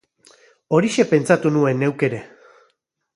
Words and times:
Horixe 0.77 1.05
pentsatu 1.11 1.51
nuen 1.57 1.81
neuk 1.85 2.07
ere. 2.09 2.25